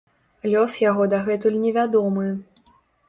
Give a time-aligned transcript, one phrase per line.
[0.53, 2.27] Лёс яго дагэтуль невядомы.